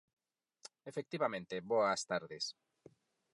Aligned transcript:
Efectivamente, 0.89 1.65
boas 1.71 2.01
tardes. 2.11 2.45